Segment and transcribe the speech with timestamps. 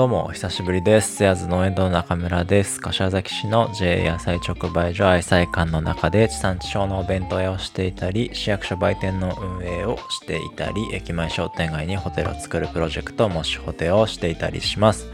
[0.00, 1.16] どうも、お久しぶりです。
[1.16, 2.80] セアーズ農園堂の中村です。
[2.80, 15.06] 柏崎市の JA 野菜直売所愛妻館の中で地産地消のお弁当屋をしていたり、市役所売店の運営をしていたり、駅前商店街にホテルを作るプロジェクト、もしホテルをしていたりします。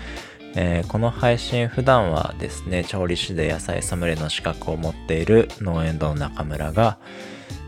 [0.55, 6.99] えー、この配信普段はですね、調理師で野菜ソムリエの資格を持っている農園堂の中村が、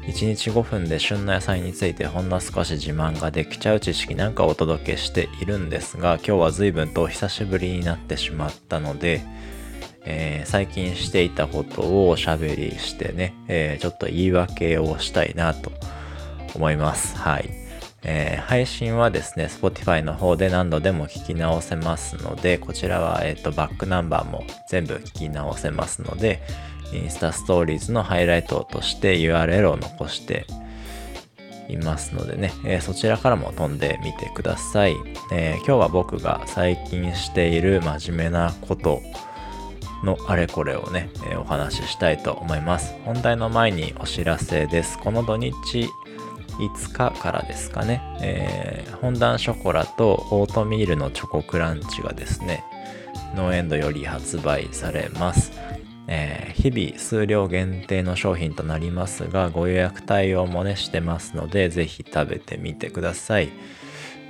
[0.08, 9.20] 1日5分で旬の野菜についてほんの少し自慢ができちゃう知識なんかをお届けしているんですが今日は随分と久しぶりになってしまったので、
[10.06, 15.70] えー、最近していたことをおしゃべりしてね、えー、ちょっと言い訳をしたいなと
[16.54, 17.16] 思います。
[17.18, 17.50] はい。
[18.04, 26.40] えー、配信はですね、Spotify の方で何度でも聞き直せますので、こちらは、え、ー、と、バックナンバーも全部聞き直せますので、
[26.92, 30.46] インスタストーリーズのハイライトとして URL を残して
[31.68, 34.96] いますのでね、えー、そちらからも飛んでみてください、
[35.32, 39.00] えー、今日は僕が最近している真面目なこと
[40.02, 42.94] のあれこれをね、えー、お話ししたいと思います。
[43.04, 44.96] 本題の前にお知らせです。
[44.98, 45.52] この土日
[46.58, 52.64] 5日からですかね、えー、本段ショコラとオートミールのチョコクランチがですね
[53.34, 55.52] ノーエンドより発売されます。
[56.10, 63.50] えー、日々数量限定の商品となりますが、ご予約対応もね、してますので、ぜひ食べてみてください。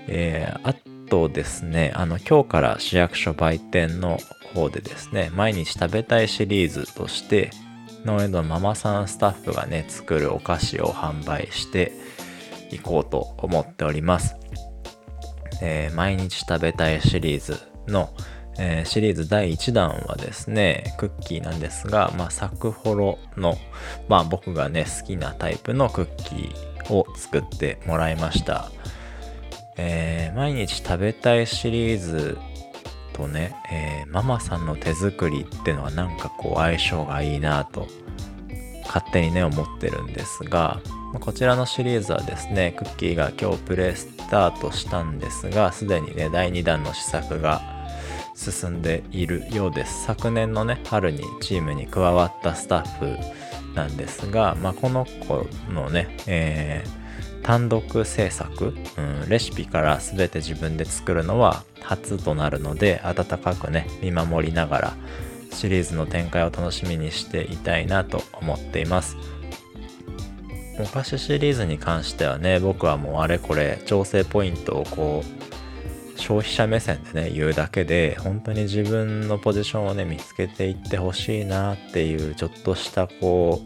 [0.08, 0.74] えー、あ
[1.08, 4.18] とですね、あの、今日から市役所売店の
[4.52, 7.50] 方でですね、毎日食べたいシリーズとして、
[8.04, 11.92] 農園のママさんスタッフがね、作るお菓子を販売して
[12.72, 14.36] いこうと思っております。
[15.62, 18.10] えー、毎日食べたいシリーズの
[18.58, 23.56] えー、シリーズ第1弾はですね、クッキーなんですが、まあ、サクホロの、
[24.08, 28.70] まあ、僕がね、好きなタイプのクッキーを作ってもらいました。
[29.76, 32.36] えー、毎日食べたいシリーズ
[33.12, 37.86] とね、えー、ママさんの手作りってのはなんかこう相性がいいなと
[38.86, 40.80] 勝手にね思ってるんですが
[41.20, 47.77] こちらのシリーズはですねクッキーが今日プレスタートしたんですがすでにね第2弾の試作が
[48.38, 50.04] 進んでいるようです。
[50.04, 64.96] 昨年のね春にチームに加わったスタッフなんですが、まあ、この子のね、えー、単独制作、うん、レシピから全て自分で作るのは初となるので温かくね見守りながら
[65.50, 69.16] シリーズの展開を楽しみにしていたいなと思っています。
[70.80, 75.57] お菓子シリーズに関してはね僕はもうあれこれ調整ポイントをこう
[76.18, 83.62] 消費者目線でね言うだけで本当に自分のポジションをね見つけていってほしいなっていうちょっとしたこ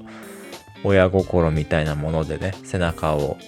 [0.84, 3.38] う親心みたいなものでね背中を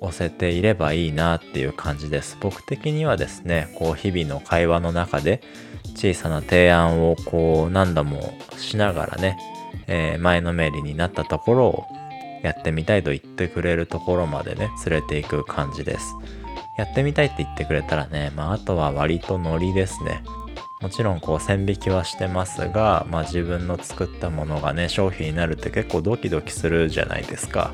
[0.00, 5.42] 押せていればいいなっていう感じです僕的にはですねこう日々の会話の中で
[5.94, 9.38] 小さな提案をこう何度もしながらね、
[9.86, 11.84] えー、前のめりになったところを
[12.42, 16.14] やってみたいと言ってくれるところまでね連れていく感じです。
[16.76, 20.22] やってみたいって言ってくれたらね、まあ、あとは割とノリですね。
[20.80, 27.72] もちろんこう線引きはしてますが、まあ、自分の作ったものがね商品になるって結構ドキドキするじゃないですか。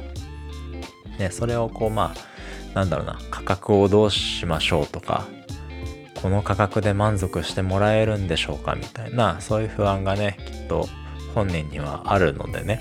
[1.19, 5.27] ね、それをこうまあなんだろうな価格をどうしましょうとか
[6.23, 10.89] この価格で満足してもらえるんでしょうかみたいなそういう不安がねきっと
[11.35, 12.81] 本人にはあるのでね、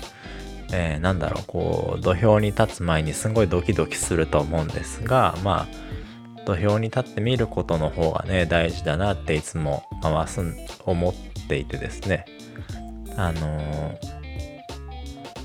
[0.72, 5.89] えー、なんだろうこう土俵に立つ前にすごいドキドキすると思うんですがまあ
[6.50, 10.40] 土俵に立ってみることの方がね大事だなっていつも回す
[10.84, 11.14] 思っ
[11.46, 12.24] ていてですね。
[13.16, 13.98] あのー、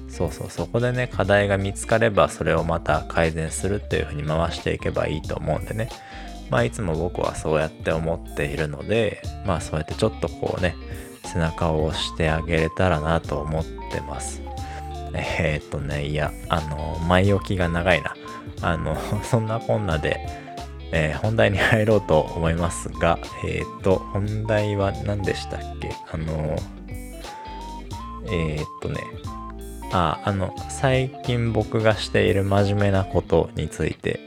[0.09, 5.89] そうそうそこでね課題が見つかればそれをまた改善するっていう風に回していけばいいと思うんでね。
[6.49, 10.75] まあいつも僕はそうやって思っているのでまあそうやってちょっとこうね
[11.23, 14.41] 背中を押してあげれたらなと思ってます。
[15.13, 18.15] えー、っとねいやあの前置きが長いな。
[18.63, 20.44] あのそんなこんなで
[20.91, 25.91] えー、本題に入ろうと思いますが、えっ、ー、と、本題は何でしたっけ？
[26.11, 26.57] あの、
[28.31, 29.01] えっ、とね、
[29.91, 34.19] あ、あの、最近僕がしている真面目なことについて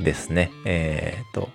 [0.00, 0.50] ですね。
[0.64, 1.48] えっ、と、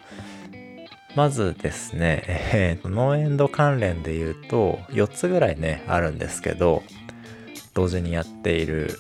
[1.16, 6.84] まずですね、えっ、と、ノーエンド関連で言うと、4つぐらいね、あるんですけど、
[7.74, 8.98] 同時にやっている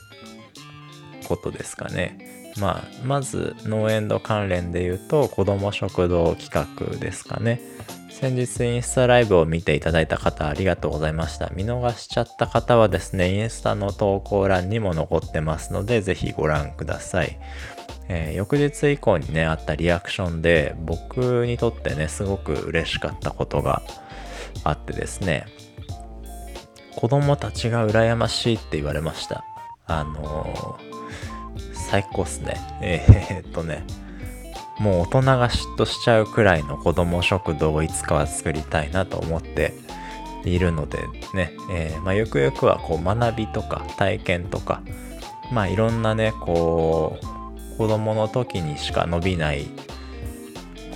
[1.27, 2.42] ことですかね。
[2.59, 7.61] まあ、まず農園度関連で言うと子ども食堂企画ですかね。
[8.09, 11.49] 先日インスタライブを見ていただいた方ありがとうございました。
[11.55, 17.37] 見逃しちゃった方はですねインスタの投稿欄にも残ってますのでぜひご覧ください。
[18.09, 23.81] えー、翌日以降にね、あったリアクションで、僕にとってね、すごく嬉しかったことが
[24.63, 25.45] あってですね、
[26.95, 29.43] 子供たちが羨ましいって言われました。
[29.87, 30.92] あのー、
[31.93, 32.55] 最高っすね。
[32.81, 33.83] えー、っとね、
[34.79, 39.75] もう大人が嫉妬しちゃうくらいの子供食堂をいつかは作りたいなと思って
[40.43, 40.97] いるので
[41.35, 44.81] ね、えー、まあ、ゆくゆくはこう学びとか体験とか、
[45.51, 49.67] まあいろんなね、こう、子供の時にしか伸びない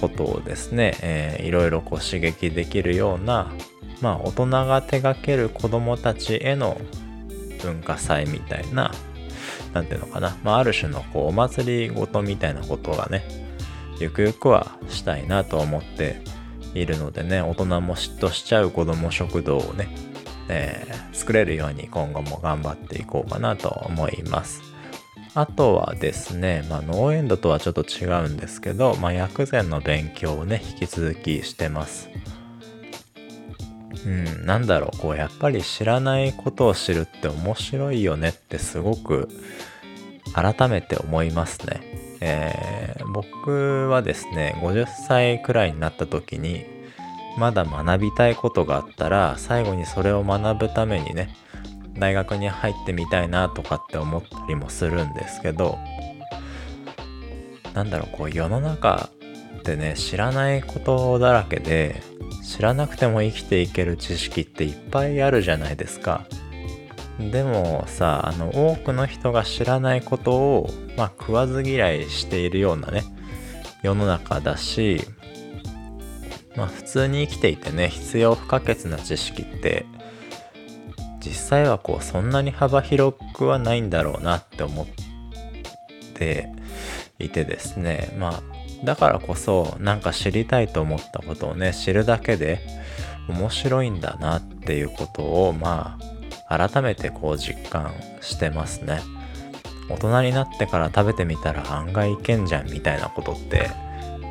[0.01, 3.53] ことをですね、えー、いろいろこう刺激できるような、
[4.01, 6.81] まあ大人が手掛ける子供たちへの
[7.61, 8.91] 文化祭みたいな、
[9.77, 13.23] なんていうのかな、まあある種のこうお祭りごとみたいなことがね、
[13.99, 16.21] ゆくゆくはしたいなと思って
[16.73, 19.87] いるのでね、大人も嫉妬しちゃう子供食堂をね、
[20.49, 24.63] えー、作れるように今後も頑張っていこうかなと思います。
[25.35, 32.09] あとはですね、まあ、ノーエンドとはちょっと違うんですけど、まあ、薬膳の勉強をね、引き続きしてます。
[34.05, 39.29] うん、なんだろう、こう、やっぱり知らないことを知るって面白いよねってすごく
[40.33, 41.81] 改めて思いますね。
[42.19, 46.77] えー、僕はですね、50歳くらいになった時に、
[47.37, 51.35] まだ学びたいことがあったら最後にそれを学ぶためにね
[51.93, 55.77] 大学に入ってみたいなとかって思ったりもするんですけど
[57.73, 59.09] なんだろうこう世の中
[59.59, 62.01] ってね知らないことだらけで
[62.47, 66.25] 知らなくても生きていける知識っていっぱいあるじゃないですか。
[67.19, 73.03] でもさあの多くの人が知らないことをまあ食わず嫌いしているようなね
[73.81, 75.01] 世の中だし
[76.55, 79.85] まあ普通に生きていてね必要不可欠な知識って
[81.19, 84.85] 実際はこうそんなに幅広くはないんだろうなって思っ
[86.13, 86.49] て
[87.17, 88.15] いてですね。
[88.19, 92.59] まあだからこそなんか知りたいと思ったことをね知るだけで
[93.27, 95.97] 面白いんだなっていうことをま
[96.47, 99.01] あ改めてこう実感してますね
[99.89, 103.69] 大人になってから食べてみたら案外いけんじゃんみたいなことって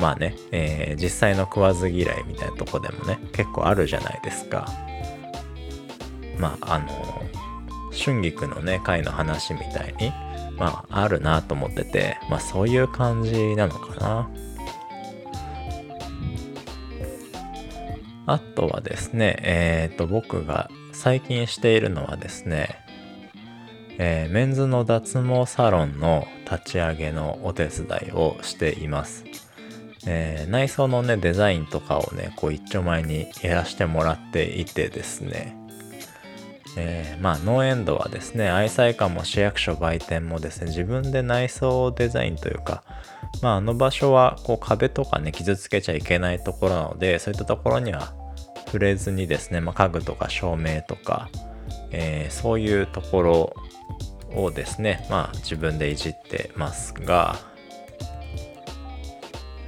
[0.00, 4.68] まあね、えー、実際の食わず嫌いみたいなとこでもね、結構あるじゃないですか。
[6.38, 6.88] まあ、あの、
[7.92, 10.12] 春菊のね、回の話みたいに、
[10.56, 14.30] まあ、あるなと思ってて、まあ、そういう感じなのかな。
[18.26, 22.80] あとはですね、えっ、ー、と、僕が最近しているのはですね、
[23.98, 29.24] えー、メンズの脱毛サロンの立ち上げのお手伝いをしています。
[30.06, 35.56] えー、内装のね、デザインとかをね、こう一丁前にやらせてもらっていてですね、
[36.76, 42.84] えー、まあ、ノーエンドはですね、愛妻館も市役所売店もですね、自分で内装デザインというか、
[43.42, 48.12] まあ、あの場所は、こう壁とかね、傷つけちゃいけないところなので、そういったところには
[48.66, 51.30] 触れずにですね、まあ、家具とか照明とか、
[51.90, 53.54] えー、そういうところ
[54.34, 57.36] をですね、まあ、自分でいじってますが、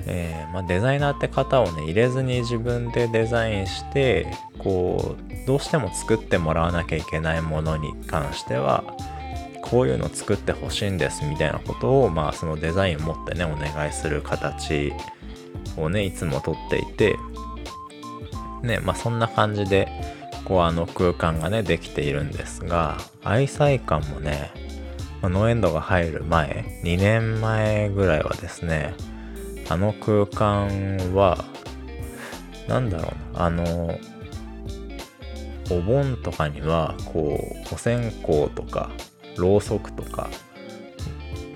[0.06, 4.26] えー、まあ、デザイナーって方をね入れずに自分でデザインして
[4.58, 8.84] こうどうしても作ってもらわなきゃいけないものに関しては
[9.62, 14.92] こういうの作ってほしいんですみたいなことをまあそのデザインを持ってねお願いする形
[15.78, 17.16] をねいつもとっていて
[18.62, 19.88] ねまあそんな感じで
[20.44, 24.50] こうあの空間がねできているんですが愛妻館もね、
[25.22, 28.94] ノーエンドが入る前2年前ぐらいはですね
[29.70, 31.44] あの空間は、
[32.68, 33.98] なんだろう、あの、
[35.70, 37.38] お盆とかには、こ
[37.70, 38.90] う、お線香とか、
[39.36, 40.28] ろうそくとか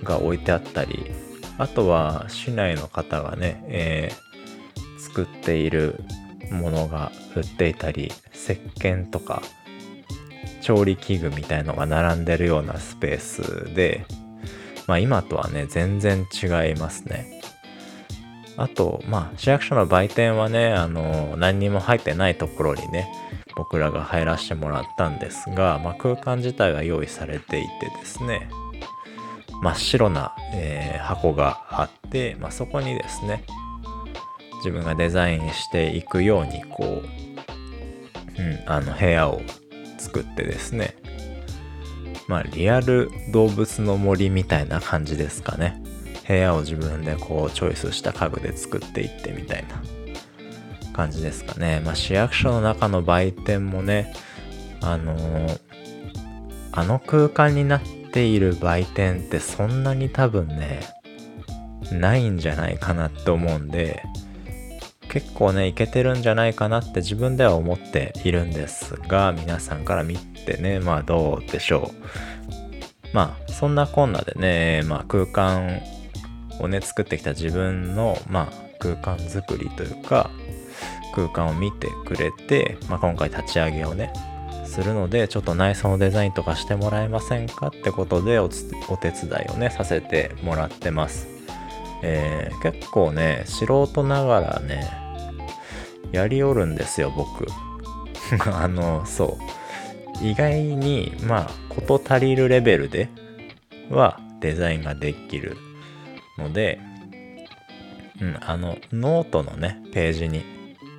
[0.03, 1.11] が置いてあったり、
[1.59, 6.05] あとは市内の方がね、えー、作っている
[6.51, 9.43] ものが売っていたり、石鹸とか、
[10.61, 14.07] 調理器具みたいのが並んでるようなスペースで、
[14.87, 17.41] まあ今とはね、全然違いますね。
[18.57, 23.09] あと、まあ、市役所の売店はね、あの、何にも入ってないところにね、
[23.57, 28.49] 僕らが入らせてもらったんですが、まあ、空間自体が用意されていてですね、
[29.63, 33.45] 真っ白な、えー、箱があって、まあ、そこにですね、
[34.57, 37.03] 自分がデザインしていくように、こ
[38.39, 39.41] う、うん、あの、部屋を
[39.99, 40.97] 作ってですね、
[42.29, 45.83] まあ、リアル動物の森みたいな感じですかね。
[46.27, 49.83] 部屋を自分でこうチョイスした家具で作っていってみたいな
[50.93, 51.81] 感じですかね。
[51.85, 54.13] まあ市役所の中の売店もね、
[54.81, 55.59] あのー、
[56.73, 57.83] あの空間になっ
[58.13, 60.81] ている売店ってそんなに多分ね、
[61.93, 64.03] ないんじゃないかなって思うんで
[65.09, 75.83] 結構ねいけてるんじゃないかなって自分では思っているんですが皆さんから見てねまあどうでしょうまあそんなこんなでね、まあ、空間
[76.61, 80.31] をね作ってきた自分のまあ空間づくりというか
[81.13, 84.13] 空間を見てくれて、まあ、今回立ち上げをね
[84.65, 91.29] するのでちょっと内装のデザインとかしてもらえませんかってことでお手伝いをねさせてもらってます、
[92.03, 94.91] えー、結構ね素人ながらね
[96.11, 97.47] やりおるんですよ僕。
[98.55, 99.39] あのそ
[100.21, 100.25] う。
[100.25, 103.09] 意外にまあ事足りるレベルで
[103.91, 105.57] はデザインができる
[106.39, 106.79] ので
[108.23, 110.45] うん、あの、ノートのね、ページに、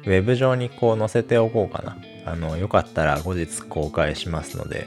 [0.05, 1.97] ウェブ上にこう載せておこうかな。
[2.25, 4.85] あの、よかったら後日公開しますので、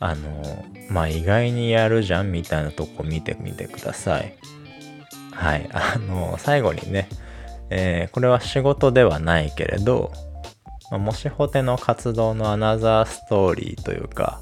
[0.00, 4.34] あの、まあ、意外にやるじゃんみたいなとこ見てみてください。
[5.32, 5.68] はい。
[5.72, 7.08] あの、最後にね、
[7.70, 10.12] えー、これは仕事ではないけれど、
[10.90, 14.40] まあ、もしホテの活動のアナザーストーリーというか、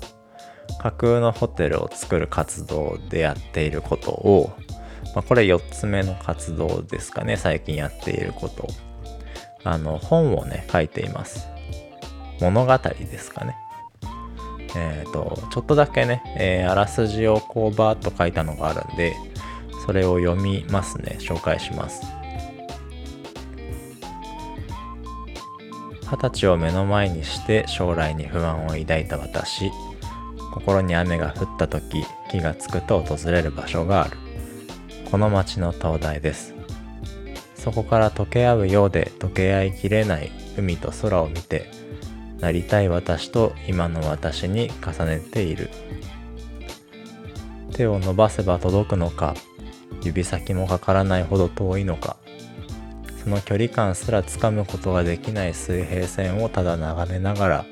[0.79, 4.53] 架空のホテルを作る活動でやっていることを、
[5.15, 8.69] まあ、これ4つ目の活動ですかね、最近やっていること。
[9.66, 11.49] あの、本をね、書いています。
[12.40, 13.56] 物語ですかね。
[14.76, 19.14] えっ、ー、と、ちょっとだけね、えー、あらすじをこうバーっと書いたのがあるんで、
[19.85, 21.16] それを読みますね。
[21.20, 22.06] 紹介します。
[26.08, 29.73] 二十歳を目の前にして将来に不安を抱いた私
[30.54, 34.16] 心に雨が降った時気がつくと訪れる場所がある
[35.11, 36.56] この町の灯台です
[37.66, 41.68] そこから溶け合うようで溶け合いきれない海と空を見て
[42.38, 45.68] なりたい私と今の私に重ねている。
[47.73, 49.35] 手を伸ばせば届くのか
[50.00, 52.16] 指先もかからないほど遠いのか。
[53.25, 57.64] その距離感すらつかむことができない水平線をただ眺めながら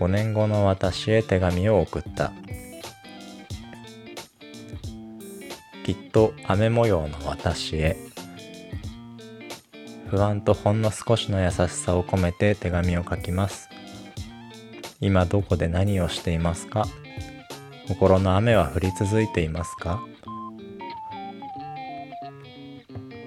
[0.00, 2.32] 5年後の私へ手紙を送った。
[5.84, 8.13] きっと雨模様の私へ。
[10.14, 13.68] 不安とほんの少しの優しさを込めて手紙を書きます。
[15.00, 16.86] 今どこで何をしていますか？
[17.88, 20.00] 心の雨は降り続いていますか？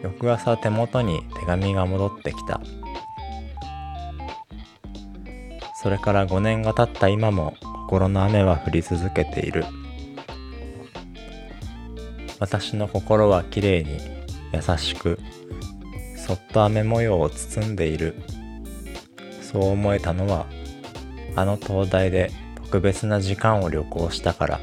[0.02, 2.62] 翌朝手元に手紙が戻ってきた。
[5.84, 7.54] それから5年が経った今も
[7.90, 9.66] 心の雨は降り続けている。
[12.40, 14.00] 私の心はきれいに
[14.54, 15.20] 優しく
[16.28, 18.16] そっと雨模様を包んでいる。
[19.42, 20.46] そう思えたのは
[21.38, 24.60] あの灯台で特別な時間を旅行したから。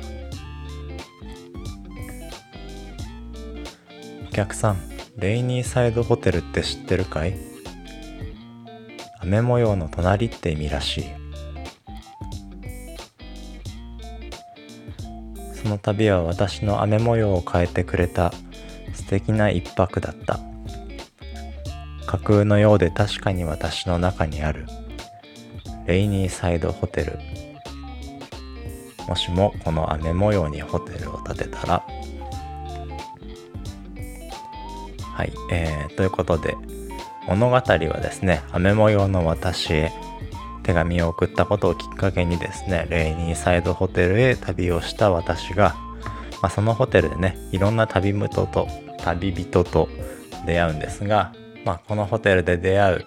[4.28, 4.76] お客さん
[5.16, 7.34] レイニーサイドホテルって知ってるかい？
[9.20, 11.04] 雨模様の隣って意味らしい。
[15.54, 18.34] その旅は私の雨模様を変えてくれた
[18.92, 20.40] 素敵な一泊だった。
[22.14, 24.66] 架空のようで確かに私の中にある。
[25.86, 27.18] レイニーサイドホテル。
[29.08, 31.84] もしもこの雨模様にホテルを建てたら。
[35.02, 36.56] はい、えー、ということで
[37.28, 37.62] 物語は
[38.02, 39.92] ですね雨模様の私へ
[40.64, 45.76] 手紙を送ったことをきっかけにですね、レイニーサイドホテルへ旅をした私が、
[46.42, 48.66] まあ、そのホテルでね、いろんな旅人と、
[48.98, 49.88] 旅人と
[50.46, 51.32] 出会うんですが、
[51.64, 53.04] まあ、このホテルで出会う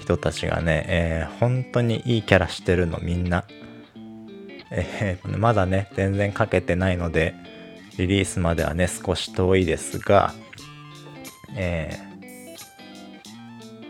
[0.00, 3.44] 人たちがね、えー、本当にいいキャラしてるのみんな。
[4.72, 7.34] えー、まだね、全然書けてないので、
[7.98, 10.32] リリースまではね、少し遠いですが、
[11.56, 11.98] え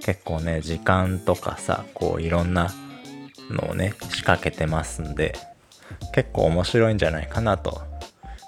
[0.01, 2.73] ー、結構ね、時間とかさ、こういろんな
[3.51, 5.35] のをね、仕掛けてますんで、
[6.15, 7.83] 結構面白いんじゃないかなと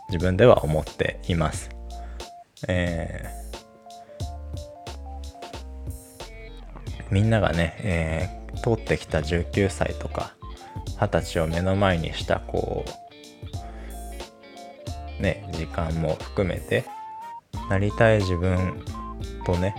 [0.09, 1.71] 自分では思っています。
[2.67, 3.42] えー、
[7.13, 10.35] みんながね、えー、通ってきた19歳とか
[10.99, 12.87] 20歳を目の前にしたこ
[15.21, 16.87] うね時間も含めて
[17.69, 18.83] なりたい自分
[19.45, 19.75] とね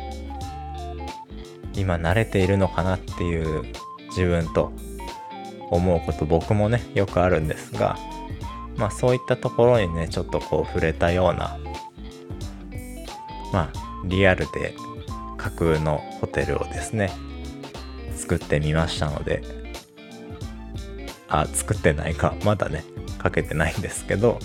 [1.74, 3.64] 今慣れているのかなっていう
[4.10, 4.72] 自分と
[5.72, 7.98] 思うこと僕もねよくあるんですが
[8.78, 11.58] まあそういったところにねちょっとこう触れたような
[13.52, 13.74] まあ
[14.06, 14.76] リアルで
[15.44, 17.12] 架空のホテルをですね
[18.16, 19.44] 作ってみましたので
[21.28, 22.86] あ作ってないかまだね
[23.18, 24.40] かけてないんですけど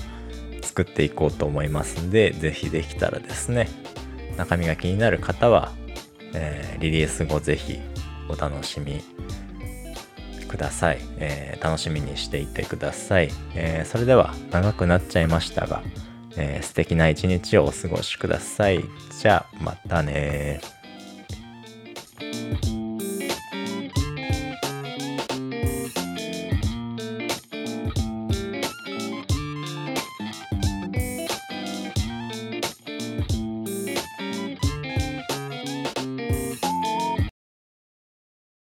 [0.62, 3.69] 作っていこうと思いますんで、ぜひできたらですね、
[4.37, 5.73] 中身が気になる方は、
[6.35, 7.81] えーリリース後ぜひ
[8.28, 9.02] お楽しみ
[10.47, 15.83] ください、えー楽しみにしていてください、えーそれでは長くなっちゃいましたが、
[16.37, 18.85] えー素敵な一日をお過ごしください。
[19.21, 20.61] じゃあまたね